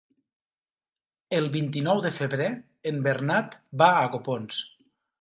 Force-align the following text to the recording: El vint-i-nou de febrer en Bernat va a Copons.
El 1.41 1.51
vint-i-nou 1.57 2.03
de 2.07 2.13
febrer 2.21 2.49
en 2.93 3.01
Bernat 3.11 3.57
va 3.85 3.95
a 4.03 4.13
Copons. 4.19 4.69